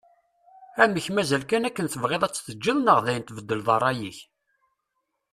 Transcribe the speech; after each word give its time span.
Amek 0.83 1.05
mazal 1.15 1.43
kan 1.49 1.67
akken 1.69 1.87
tebɣiḍ 1.93 2.21
ad 2.23 2.31
tt-teǧǧeḍ 2.33 2.77
neɣ 2.81 2.97
dayen 3.05 3.23
tbeddleḍ 3.25 3.67
rray-ik? 3.77 4.19